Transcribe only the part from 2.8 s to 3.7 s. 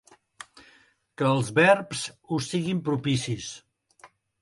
propicis.